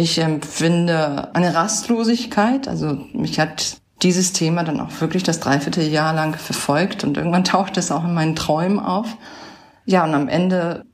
[0.00, 2.68] Ich empfinde eine Rastlosigkeit.
[2.68, 7.76] Also mich hat dieses Thema dann auch wirklich das Dreivierteljahr lang verfolgt und irgendwann taucht
[7.76, 9.18] es auch in meinen Träumen auf.
[9.84, 10.86] Ja, und am Ende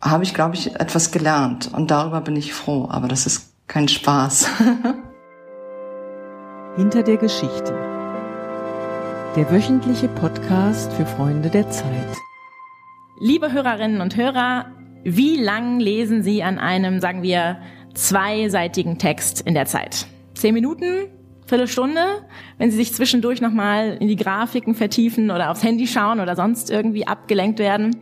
[0.00, 3.88] habe ich, glaube ich, etwas gelernt und darüber bin ich froh, aber das ist kein
[3.88, 4.48] Spaß.
[6.76, 7.74] Hinter der Geschichte.
[9.34, 12.16] Der wöchentliche Podcast für Freunde der Zeit.
[13.18, 14.66] Liebe Hörerinnen und Hörer,
[15.02, 17.58] wie lang lesen Sie an einem, sagen wir,
[17.96, 20.06] zweiseitigen Text in der Zeit?
[20.34, 21.08] Zehn Minuten?
[21.46, 22.02] Viertelstunde?
[22.58, 26.70] Wenn Sie sich zwischendurch nochmal in die Grafiken vertiefen oder aufs Handy schauen oder sonst
[26.70, 27.96] irgendwie abgelenkt werden?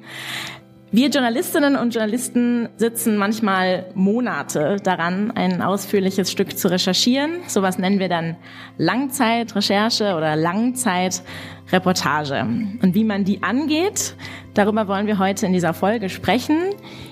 [0.90, 7.40] Wir Journalistinnen und Journalisten sitzen manchmal Monate daran, ein ausführliches Stück zu recherchieren.
[7.48, 8.36] Sowas nennen wir dann
[8.78, 12.46] Langzeitrecherche oder Langzeitreportage.
[12.80, 14.14] Und wie man die angeht,
[14.54, 16.58] darüber wollen wir heute in dieser Folge sprechen,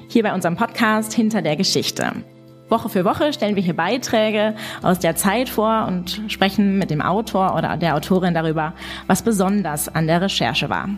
[0.08, 2.22] hier bei unserem Podcast Hinter der Geschichte.
[2.72, 7.02] Woche für Woche stellen wir hier Beiträge aus der Zeit vor und sprechen mit dem
[7.02, 8.72] Autor oder der Autorin darüber,
[9.06, 10.88] was besonders an der Recherche war.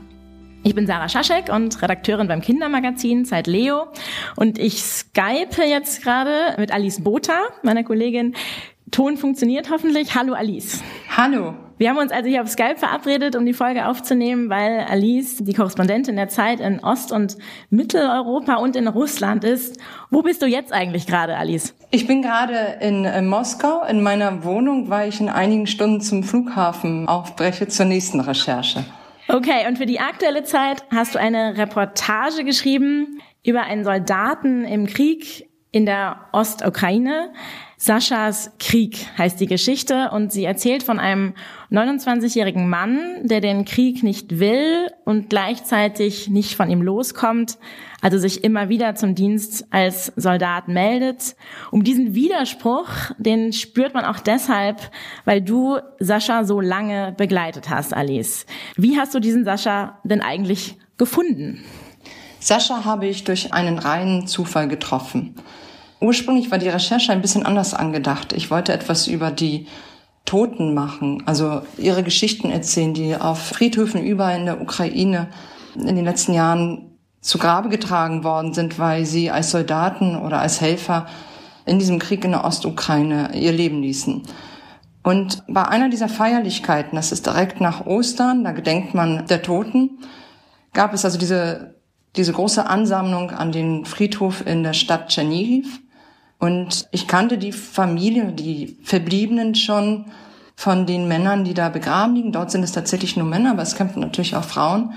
[0.62, 3.88] Ich bin Sarah Schaschek und Redakteurin beim Kindermagazin Zeit Leo
[4.36, 8.34] und ich skype jetzt gerade mit Alice Botha, meiner Kollegin.
[8.94, 10.14] Ton funktioniert hoffentlich.
[10.14, 10.80] Hallo Alice.
[11.16, 11.54] Hallo.
[11.78, 15.52] Wir haben uns also hier auf Skype verabredet, um die Folge aufzunehmen, weil Alice, die
[15.52, 17.36] Korrespondentin der Zeit in Ost- und
[17.70, 19.80] Mitteleuropa und in Russland ist.
[20.10, 21.74] Wo bist du jetzt eigentlich gerade, Alice?
[21.90, 26.22] Ich bin gerade in äh, Moskau in meiner Wohnung, weil ich in einigen Stunden zum
[26.22, 28.84] Flughafen aufbreche zur nächsten Recherche.
[29.26, 34.86] Okay, und für die aktuelle Zeit hast du eine Reportage geschrieben über einen Soldaten im
[34.86, 37.32] Krieg in der Ostukraine.
[37.76, 41.34] Saschas Krieg heißt die Geschichte und sie erzählt von einem
[41.72, 47.58] 29-jährigen Mann, der den Krieg nicht will und gleichzeitig nicht von ihm loskommt,
[48.00, 51.34] also sich immer wieder zum Dienst als Soldat meldet.
[51.72, 54.80] Um diesen Widerspruch, den spürt man auch deshalb,
[55.24, 58.46] weil du Sascha so lange begleitet hast, Alice.
[58.76, 61.64] Wie hast du diesen Sascha denn eigentlich gefunden?
[62.38, 65.34] Sascha habe ich durch einen reinen Zufall getroffen.
[66.00, 68.32] Ursprünglich war die Recherche ein bisschen anders angedacht.
[68.32, 69.66] Ich wollte etwas über die
[70.24, 75.28] Toten machen, also ihre Geschichten erzählen, die auf Friedhöfen überall in der Ukraine
[75.74, 80.60] in den letzten Jahren zu Grabe getragen worden sind, weil sie als Soldaten oder als
[80.60, 81.06] Helfer
[81.66, 84.22] in diesem Krieg in der Ostukraine ihr Leben ließen.
[85.02, 89.98] Und bei einer dieser Feierlichkeiten, das ist direkt nach Ostern, da gedenkt man der Toten,
[90.72, 91.76] gab es also diese,
[92.16, 95.80] diese große Ansammlung an den Friedhof in der Stadt Tschernigiv.
[96.38, 100.06] Und ich kannte die Familie, die Verbliebenen schon
[100.56, 102.32] von den Männern, die da begraben liegen.
[102.32, 104.94] Dort sind es tatsächlich nur Männer, aber es kämpfen natürlich auch Frauen.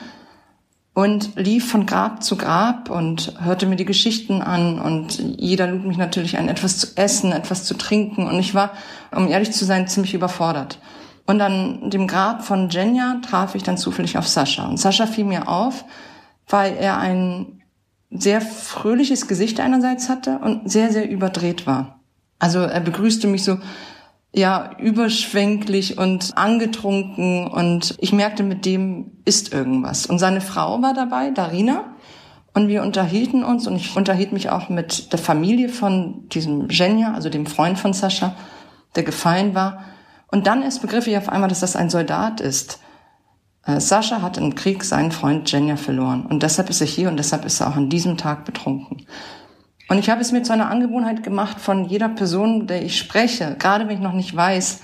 [0.93, 5.85] Und lief von Grab zu Grab und hörte mir die Geschichten an und jeder lud
[5.85, 8.25] mich natürlich ein, etwas zu essen, etwas zu trinken.
[8.25, 8.71] Und ich war,
[9.15, 10.79] um ehrlich zu sein, ziemlich überfordert.
[11.27, 14.65] Und an dem Grab von Jenja traf ich dann zufällig auf Sascha.
[14.65, 15.85] Und Sascha fiel mir auf,
[16.47, 17.56] weil er ein
[18.09, 21.99] sehr fröhliches Gesicht einerseits hatte und sehr, sehr überdreht war.
[22.39, 23.57] Also er begrüßte mich so,
[24.33, 30.05] ja, überschwänglich und angetrunken und ich merkte, mit dem ist irgendwas.
[30.05, 31.95] Und seine Frau war dabei, Darina,
[32.53, 37.13] und wir unterhielten uns und ich unterhielt mich auch mit der Familie von diesem Jenja,
[37.13, 38.35] also dem Freund von Sascha,
[38.95, 39.83] der gefallen war.
[40.31, 42.79] Und dann erst begriff ich auf einmal, dass das ein Soldat ist.
[43.67, 47.17] Äh, Sascha hat im Krieg seinen Freund Jenja verloren und deshalb ist er hier und
[47.17, 49.05] deshalb ist er auch an diesem Tag betrunken.
[49.89, 53.55] Und ich habe es mir zu einer Angewohnheit gemacht, von jeder Person, der ich spreche,
[53.57, 54.81] gerade wenn ich noch nicht weiß,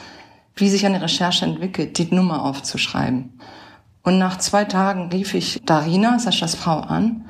[0.55, 3.39] wie sich eine Recherche entwickelt, die Nummer aufzuschreiben.
[4.03, 7.25] Und nach zwei Tagen rief ich Darina, Saschas Frau, an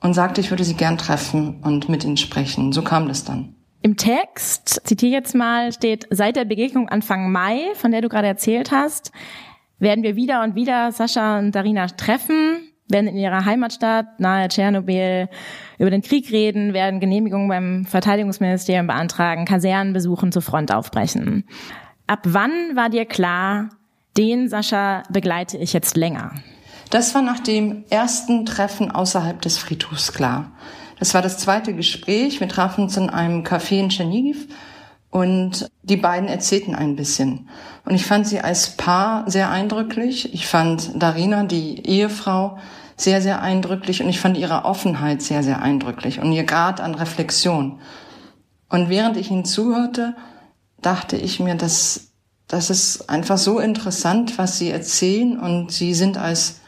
[0.00, 2.72] und sagte, ich würde sie gern treffen und mit ihnen sprechen.
[2.72, 3.54] So kam das dann.
[3.82, 8.28] Im Text, zitiere jetzt mal, steht, seit der Begegnung Anfang Mai, von der du gerade
[8.28, 9.10] erzählt hast,
[9.82, 15.28] werden wir wieder und wieder Sascha und Darina treffen, werden in ihrer Heimatstadt nahe Tschernobyl
[15.78, 21.44] über den Krieg reden, werden Genehmigungen beim Verteidigungsministerium beantragen, Kasernen besuchen, zur Front aufbrechen.
[22.06, 23.70] Ab wann war dir klar,
[24.16, 26.32] den Sascha begleite ich jetzt länger?
[26.90, 30.52] Das war nach dem ersten Treffen außerhalb des Friedhofs klar.
[31.00, 32.38] Das war das zweite Gespräch.
[32.38, 34.46] Wir trafen uns in einem Café in Tschernigiv
[35.12, 37.50] und die beiden erzählten ein bisschen.
[37.84, 40.32] Und ich fand sie als Paar sehr eindrücklich.
[40.32, 42.56] Ich fand Darina, die Ehefrau,
[42.96, 44.02] sehr, sehr eindrücklich.
[44.02, 47.78] Und ich fand ihre Offenheit sehr, sehr eindrücklich und ihr Grad an Reflexion.
[48.70, 50.16] Und während ich ihnen zuhörte,
[50.80, 52.12] dachte ich mir, dass
[52.48, 55.38] das ist einfach so interessant, was sie erzählen.
[55.38, 56.60] Und sie sind als,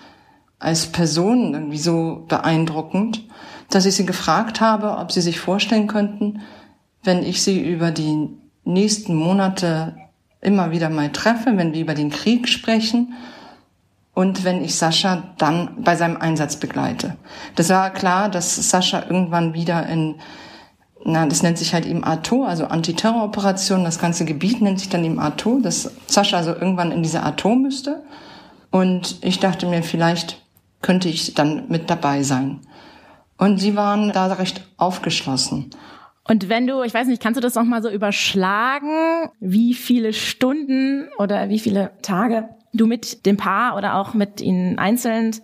[0.59, 3.27] als Personen irgendwie so beeindruckend,
[3.71, 6.43] dass ich sie gefragt habe, ob sie sich vorstellen könnten,
[7.05, 8.29] wenn ich sie über die
[8.65, 9.95] nächsten Monate
[10.41, 13.15] immer wieder mal treffe, wenn wir über den Krieg sprechen
[14.15, 17.17] und wenn ich Sascha dann bei seinem Einsatz begleite.
[17.57, 20.17] Das war klar, dass Sascha irgendwann wieder in,
[21.05, 23.85] na, das nennt sich halt eben ATO, also Antiterroroperation.
[23.85, 27.55] Das ganze Gebiet nennt sich dann eben ATO, dass Sascha also irgendwann in diese ATO
[27.55, 28.03] müsste.
[28.71, 30.43] Und ich dachte mir, vielleicht
[30.81, 32.61] könnte ich dann mit dabei sein.
[33.37, 35.71] Und sie waren da recht aufgeschlossen.
[36.27, 40.13] Und wenn du, ich weiß nicht, kannst du das noch mal so überschlagen, wie viele
[40.13, 45.37] Stunden oder wie viele Tage du mit dem Paar oder auch mit ihnen einzeln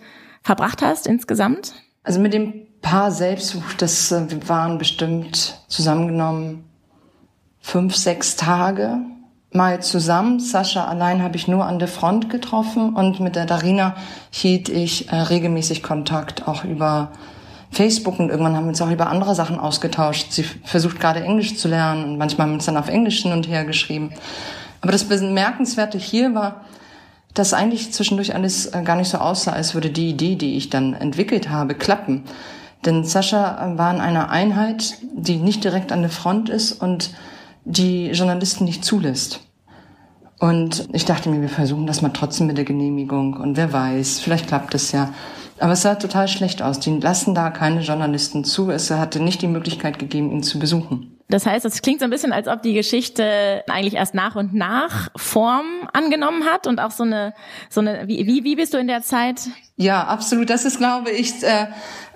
[0.43, 1.75] verbracht hast insgesamt?
[2.03, 6.65] Also mit dem Paar selbst, das äh, waren bestimmt zusammengenommen
[7.61, 9.01] fünf, sechs Tage
[9.53, 10.41] mal zusammen.
[10.41, 13.97] Sascha allein habe ich nur an der Front getroffen und mit der Darina
[14.31, 17.13] hielt ich äh, regelmäßig Kontakt, auch über
[17.71, 20.33] Facebook und irgendwann haben wir uns auch über andere Sachen ausgetauscht.
[20.33, 23.33] Sie versucht gerade Englisch zu lernen und manchmal haben wir uns dann auf Englisch hin
[23.33, 24.11] und her geschrieben.
[24.81, 26.65] Aber das Bemerkenswerte hier war,
[27.35, 30.69] dass eigentlich zwischendurch alles äh, gar nicht so aussah, als würde die Idee, die ich
[30.69, 32.25] dann entwickelt habe, klappen.
[32.85, 37.11] Denn Sascha war in einer Einheit, die nicht direkt an der Front ist und
[37.65, 39.41] die Journalisten nicht zulässt.
[40.39, 44.21] Und ich dachte mir, wir versuchen das mal trotzdem mit der Genehmigung und wer weiß,
[44.21, 45.13] vielleicht klappt es ja.
[45.61, 46.81] Aber es sah total schlecht aus.
[46.81, 48.71] Die lassen da keine Journalisten zu.
[48.71, 51.19] Es hatte nicht die Möglichkeit gegeben, ihn zu besuchen.
[51.29, 54.53] Das heißt, es klingt so ein bisschen, als ob die Geschichte eigentlich erst nach und
[54.53, 57.35] nach Form angenommen hat und auch so eine,
[57.69, 59.43] so eine, wie, wie, wie bist du in der Zeit?
[59.77, 60.51] Ja, absolut.
[60.51, 61.67] Das ist, glaube ich, äh,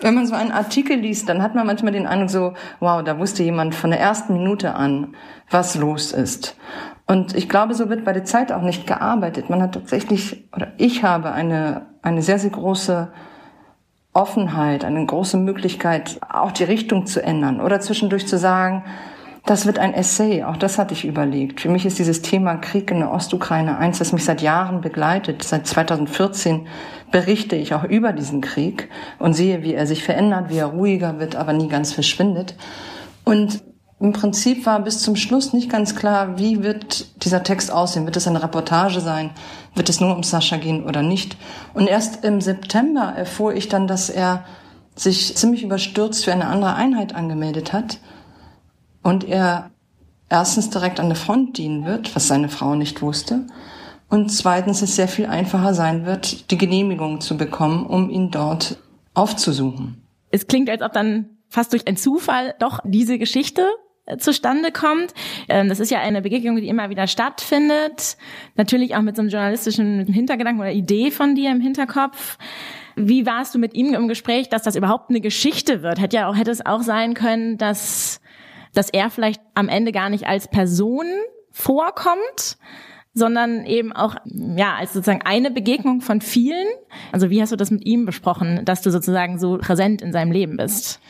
[0.00, 3.18] wenn man so einen Artikel liest, dann hat man manchmal den Eindruck so, wow, da
[3.18, 5.14] wusste jemand von der ersten Minute an,
[5.48, 6.56] was los ist.
[7.06, 9.48] Und ich glaube, so wird bei der Zeit auch nicht gearbeitet.
[9.48, 13.12] Man hat tatsächlich, oder ich habe eine, eine sehr, sehr große
[14.14, 18.84] Offenheit, eine große Möglichkeit, auch die Richtung zu ändern oder zwischendurch zu sagen,
[19.46, 21.60] das wird ein Essay, auch das hatte ich überlegt.
[21.60, 25.42] Für mich ist dieses Thema Krieg in der Ostukraine eins, das mich seit Jahren begleitet.
[25.42, 26.66] Seit 2014
[27.10, 28.88] berichte ich auch über diesen Krieg
[29.18, 32.56] und sehe, wie er sich verändert, wie er ruhiger wird, aber nie ganz verschwindet.
[33.24, 33.62] Und
[34.00, 38.06] im Prinzip war bis zum Schluss nicht ganz klar, wie wird dieser Text aussehen.
[38.06, 39.30] Wird es eine Reportage sein?
[39.74, 41.36] Wird es nur um Sascha gehen oder nicht?
[41.74, 44.44] Und erst im September erfuhr ich dann, dass er
[44.96, 47.98] sich ziemlich überstürzt für eine andere Einheit angemeldet hat
[49.02, 49.70] und er
[50.28, 53.46] erstens direkt an der Front dienen wird, was seine Frau nicht wusste,
[54.08, 58.78] und zweitens es sehr viel einfacher sein wird, die Genehmigung zu bekommen, um ihn dort
[59.14, 60.02] aufzusuchen.
[60.30, 63.66] Es klingt, als ob dann fast durch einen Zufall doch diese Geschichte
[64.18, 65.14] zustande kommt.
[65.48, 68.16] Ähm, das ist ja eine Begegnung, die immer wieder stattfindet.
[68.56, 72.38] Natürlich auch mit so einem journalistischen Hintergedanken oder Idee von dir im Hinterkopf.
[72.96, 76.00] Wie warst du mit ihm im Gespräch, dass das überhaupt eine Geschichte wird?
[76.00, 78.20] Hätte ja auch, hätte es auch sein können, dass,
[78.72, 81.06] dass er vielleicht am Ende gar nicht als Person
[81.50, 82.58] vorkommt,
[83.14, 86.66] sondern eben auch, ja, als sozusagen eine Begegnung von vielen.
[87.10, 90.32] Also wie hast du das mit ihm besprochen, dass du sozusagen so präsent in seinem
[90.32, 91.00] Leben bist?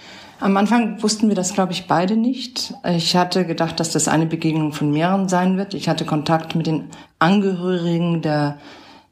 [0.40, 2.74] Am Anfang wussten wir das, glaube ich, beide nicht.
[2.84, 5.74] Ich hatte gedacht, dass das eine Begegnung von mehreren sein wird.
[5.74, 6.88] Ich hatte Kontakt mit den
[7.18, 8.58] Angehörigen der,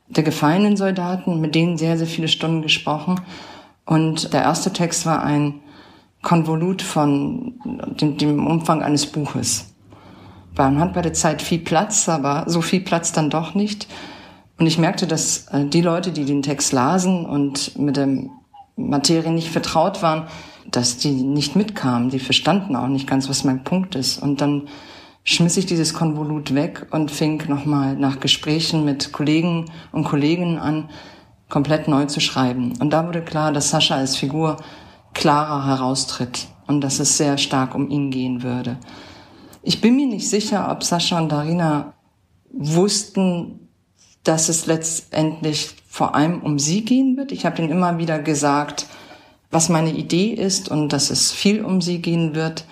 [0.08, 3.20] der gefallenen Soldaten, mit denen sehr, sehr viele Stunden gesprochen.
[3.84, 5.60] Und der erste Text war ein
[6.22, 7.54] Konvolut von
[8.00, 9.72] dem, dem Umfang eines Buches.
[10.56, 13.88] Man hat bei der Zeit viel Platz, aber so viel Platz dann doch nicht.
[14.58, 18.08] Und ich merkte, dass äh, die Leute, die den Text lasen und mit der
[18.76, 20.28] Materie nicht vertraut waren,
[20.70, 22.10] dass die nicht mitkamen.
[22.10, 24.22] Die verstanden auch nicht ganz, was mein Punkt ist.
[24.22, 24.68] Und dann
[25.24, 30.88] schmiss ich dieses Konvolut weg und fing nochmal nach Gesprächen mit Kollegen und Kolleginnen an,
[31.48, 32.72] komplett neu zu schreiben.
[32.80, 34.56] Und da wurde klar, dass Sascha als Figur
[35.14, 38.78] klarer heraustritt und dass es sehr stark um ihn gehen würde.
[39.62, 41.92] Ich bin mir nicht sicher, ob Sascha und Darina
[42.52, 43.68] wussten,
[44.24, 47.32] dass es letztendlich vor allem um sie gehen wird.
[47.32, 48.86] Ich habe ihnen immer wieder gesagt,
[49.52, 52.64] was meine Idee ist und dass es viel um sie gehen wird.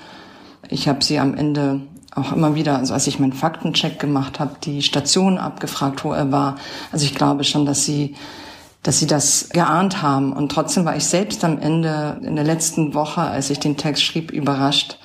[0.69, 1.83] Ich habe sie am Ende
[2.15, 6.33] auch immer wieder, also als ich meinen Faktencheck gemacht habe, die Station abgefragt, wo er
[6.33, 6.57] war.
[6.91, 8.17] Also ich glaube schon, dass sie
[8.83, 10.33] dass sie das geahnt haben.
[10.33, 14.03] Und trotzdem war ich selbst am Ende in der letzten Woche, als ich den Text
[14.03, 14.99] schrieb, überrascht,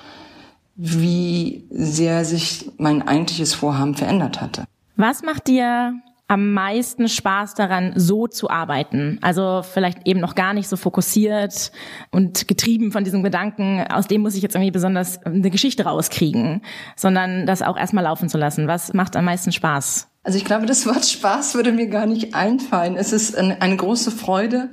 [0.75, 4.65] wie sehr sich mein eigentliches Vorhaben verändert hatte.
[4.96, 5.94] Was macht dir
[6.27, 9.20] am meisten Spaß daran, so zu arbeiten?
[9.22, 11.72] Also vielleicht eben noch gar nicht so fokussiert
[12.12, 16.62] und getrieben von diesem Gedanken, aus dem muss ich jetzt irgendwie besonders eine Geschichte rauskriegen,
[16.96, 18.67] sondern das auch erstmal laufen zu lassen.
[18.67, 20.08] Was macht am meisten Spaß?
[20.24, 22.96] Also ich glaube, das Wort Spaß würde mir gar nicht einfallen.
[22.96, 24.70] Es ist eine, eine große Freude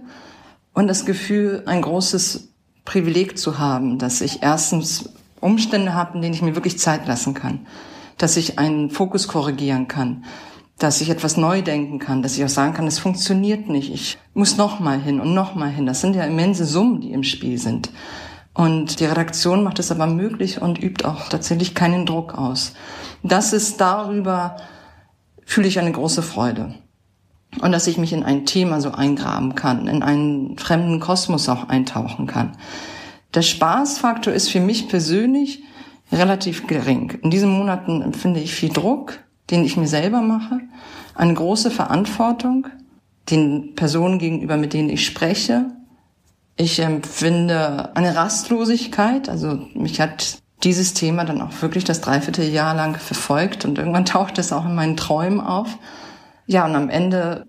[0.73, 2.49] und das Gefühl, ein großes
[2.87, 7.35] Privileg zu haben, dass ich erstens Umstände habe, in denen ich mir wirklich Zeit lassen
[7.35, 7.67] kann,
[8.17, 10.25] dass ich einen Fokus korrigieren kann,
[10.79, 14.19] dass ich etwas neu denken kann, dass ich auch sagen kann, es funktioniert nicht, ich
[14.35, 15.87] muss noch mal hin und noch mal hin.
[15.87, 17.91] Das sind ja immense Summen, die im Spiel sind.
[18.55, 22.75] Und die Redaktion macht es aber möglich und übt auch tatsächlich keinen Druck aus.
[23.23, 24.57] Das ist darüber,
[25.45, 26.75] fühle ich eine große Freude.
[27.61, 31.69] Und dass ich mich in ein Thema so eingraben kann, in einen fremden Kosmos auch
[31.69, 32.57] eintauchen kann.
[33.35, 35.63] Der Spaßfaktor ist für mich persönlich
[36.11, 37.19] relativ gering.
[37.23, 39.21] In diesen Monaten empfinde ich viel Druck,
[39.53, 40.61] den ich mir selber mache,
[41.15, 42.67] eine große Verantwortung
[43.31, 45.67] den Personen gegenüber, mit denen ich spreche.
[46.57, 52.97] Ich empfinde eine Rastlosigkeit, also mich hat dieses Thema dann auch wirklich das Dreivierteljahr lang
[52.97, 55.79] verfolgt und irgendwann taucht es auch in meinen Träumen auf.
[56.47, 57.47] Ja, und am Ende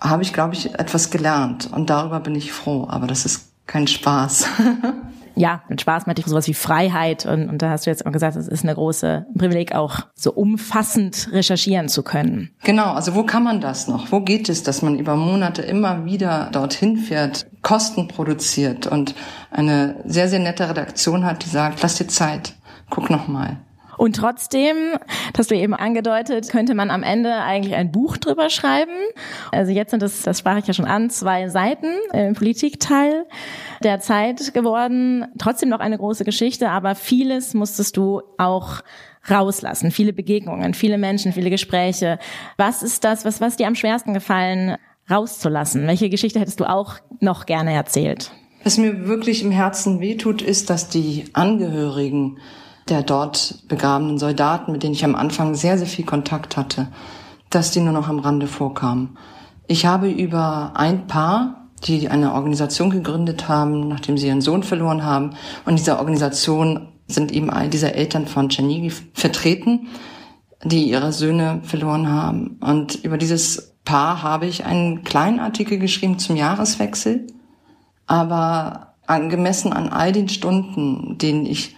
[0.00, 3.86] habe ich, glaube ich, etwas gelernt und darüber bin ich froh, aber das ist kein
[3.86, 4.46] Spaß.
[5.36, 8.12] ja, mit Spaß meinte ich sowas wie Freiheit und, und da hast du jetzt auch
[8.12, 12.50] gesagt, es ist eine große Privileg auch so umfassend recherchieren zu können.
[12.64, 14.10] Genau, also wo kann man das noch?
[14.10, 19.14] Wo geht es, dass man über Monate immer wieder dorthin fährt, Kosten produziert und
[19.50, 22.54] eine sehr, sehr nette Redaktion hat, die sagt, lass dir Zeit,
[22.88, 23.58] guck noch mal.
[23.98, 24.76] Und trotzdem,
[25.32, 28.92] das du eben angedeutet, könnte man am Ende eigentlich ein Buch drüber schreiben.
[29.52, 33.26] Also jetzt sind es, das sprach ich ja schon an, zwei Seiten im Politikteil
[33.82, 35.26] der Zeit geworden.
[35.38, 38.82] Trotzdem noch eine große Geschichte, aber vieles musstest du auch
[39.28, 39.90] rauslassen.
[39.90, 42.18] Viele Begegnungen, viele Menschen, viele Gespräche.
[42.56, 44.76] Was ist das, was, was dir am schwersten gefallen,
[45.10, 45.86] rauszulassen?
[45.86, 48.30] Welche Geschichte hättest du auch noch gerne erzählt?
[48.64, 52.38] Was mir wirklich im Herzen wehtut, ist, dass die Angehörigen
[52.88, 56.88] der dort begrabenen Soldaten, mit denen ich am Anfang sehr, sehr viel Kontakt hatte,
[57.50, 59.16] dass die nur noch am Rande vorkamen.
[59.66, 65.04] Ich habe über ein Paar, die eine Organisation gegründet haben, nachdem sie ihren Sohn verloren
[65.04, 65.30] haben,
[65.64, 69.88] und dieser Organisation sind eben all diese Eltern von Czernigi vertreten,
[70.64, 72.58] die ihre Söhne verloren haben.
[72.60, 77.26] Und über dieses Paar habe ich einen kleinen Artikel geschrieben zum Jahreswechsel,
[78.06, 81.76] aber angemessen an all den Stunden, denen ich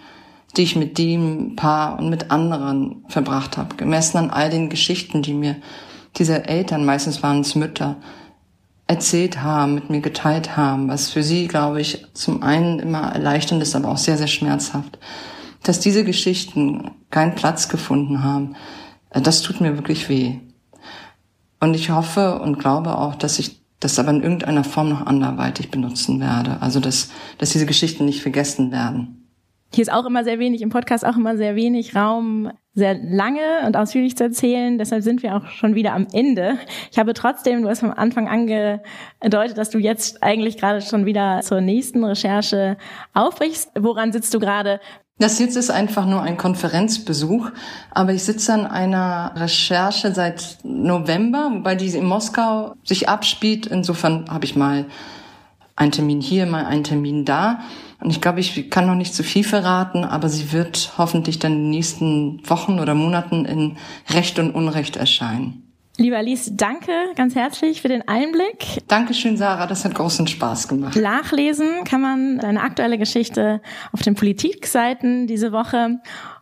[0.57, 5.23] die ich mit dem Paar und mit anderen verbracht habe, gemessen an all den Geschichten,
[5.23, 5.57] die mir
[6.17, 7.97] diese Eltern, meistens waren es Mütter,
[8.87, 13.63] erzählt haben, mit mir geteilt haben, was für sie, glaube ich, zum einen immer erleichternd
[13.63, 14.99] ist, aber auch sehr, sehr schmerzhaft.
[15.63, 18.57] Dass diese Geschichten keinen Platz gefunden haben,
[19.11, 20.39] äh, das tut mir wirklich weh.
[21.61, 25.71] Und ich hoffe und glaube auch, dass ich das aber in irgendeiner Form noch anderweitig
[25.71, 26.63] benutzen werde.
[26.63, 29.18] Also, dass, dass diese Geschichten nicht vergessen werden.
[29.73, 33.67] Hier ist auch immer sehr wenig, im Podcast auch immer sehr wenig Raum, sehr lange
[33.67, 34.79] und ausführlich zu erzählen.
[34.79, 36.59] Deshalb sind wir auch schon wieder am Ende.
[36.91, 41.41] Ich habe trotzdem, du hast vom Anfang angedeutet, dass du jetzt eigentlich gerade schon wieder
[41.43, 42.79] zur nächsten Recherche
[43.13, 43.73] aufbrichst.
[43.79, 44.81] Woran sitzt du gerade?
[45.19, 47.51] Das jetzt ist einfach nur ein Konferenzbesuch,
[47.91, 53.67] aber ich sitze an einer Recherche seit November, wobei diese in Moskau sich abspielt.
[53.67, 54.87] Insofern habe ich mal
[55.75, 57.61] einen Termin hier, mal einen Termin da.
[58.01, 61.53] Und ich glaube, ich kann noch nicht zu viel verraten, aber sie wird hoffentlich dann
[61.53, 63.77] in den nächsten Wochen oder Monaten in
[64.11, 65.65] Recht und Unrecht erscheinen.
[66.01, 68.87] Lieber Alice, danke ganz herzlich für den Einblick.
[68.87, 69.67] Dankeschön, Sarah.
[69.67, 70.95] Das hat großen Spaß gemacht.
[70.95, 75.99] Nachlesen kann man deine aktuelle Geschichte auf den Politikseiten diese Woche.